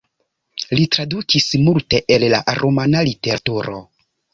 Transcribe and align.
Li 0.79 0.87
tradukis 0.95 1.47
multe 1.67 2.03
el 2.19 2.29
la 2.37 2.43
rumana 2.65 3.09
literaturo. 3.15 3.83